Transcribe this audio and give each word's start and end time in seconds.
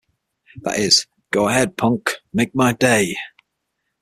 That 0.63 0.79
is, 0.79 1.05
'Go 1.29 1.47
ahead, 1.47 1.77
punk, 1.77 2.09
make 2.33 2.55
my 2.55 2.73
day'. 2.73 3.15